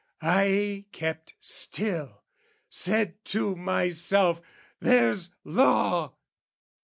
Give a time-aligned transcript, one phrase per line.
[0.23, 2.23] I kept still,
[2.67, 4.41] said to myself,
[4.79, 6.15] "There's law!"